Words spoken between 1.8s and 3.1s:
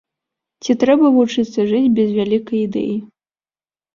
без вялікай ідэі?